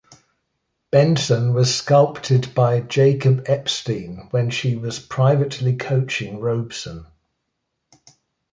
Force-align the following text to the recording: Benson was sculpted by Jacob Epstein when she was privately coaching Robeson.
Benson 0.89 1.53
was 1.53 1.75
sculpted 1.75 2.55
by 2.55 2.79
Jacob 2.79 3.43
Epstein 3.45 4.29
when 4.31 4.49
she 4.49 4.75
was 4.75 4.97
privately 4.97 5.75
coaching 5.75 6.39
Robeson. 6.39 7.05